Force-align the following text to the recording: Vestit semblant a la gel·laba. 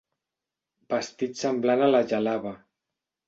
Vestit 0.93 1.37
semblant 1.43 1.85
a 1.87 1.91
la 1.91 2.01
gel·laba. 2.13 2.55